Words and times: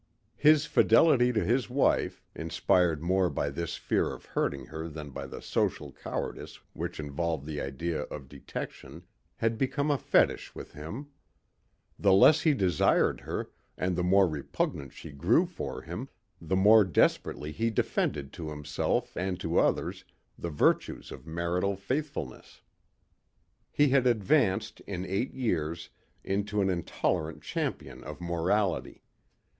His 0.39 0.65
fidelity 0.65 1.31
to 1.31 1.43
his 1.43 1.69
wife, 1.69 2.23
inspired 2.35 3.03
more 3.03 3.29
by 3.29 3.51
this 3.51 3.75
fear 3.77 4.13
of 4.13 4.25
hurting 4.25 4.65
her 4.65 4.89
than 4.89 5.11
by 5.11 5.27
the 5.27 5.43
social 5.43 5.91
cowardice 5.91 6.59
which 6.73 6.99
involved 6.99 7.45
the 7.45 7.61
idea 7.61 8.01
of 8.05 8.27
detection, 8.27 9.03
had 9.35 9.59
become 9.59 9.91
a 9.91 9.99
fetish 9.99 10.55
with 10.55 10.73
him. 10.73 11.09
The 11.99 12.13
less 12.13 12.41
he 12.41 12.55
desired 12.55 13.21
her 13.21 13.51
and 13.77 13.95
the 13.95 14.01
more 14.01 14.27
repugnant 14.27 14.91
she 14.91 15.11
grew 15.11 15.45
for 15.45 15.83
him, 15.83 16.09
the 16.41 16.55
more 16.55 16.83
desperately 16.83 17.51
he 17.51 17.69
defended 17.69 18.33
to 18.33 18.49
himself 18.49 19.15
and 19.15 19.39
to 19.41 19.59
others 19.59 20.03
the 20.35 20.49
virtues 20.49 21.11
of 21.11 21.27
marital 21.27 21.75
faithfulness. 21.75 22.63
He 23.69 23.89
had 23.89 24.07
advanced 24.07 24.79
in 24.87 25.05
eight 25.05 25.35
years 25.35 25.89
into 26.23 26.59
an 26.59 26.71
intolerant 26.71 27.43
champion 27.43 28.03
of 28.03 28.19
morality. 28.19 29.03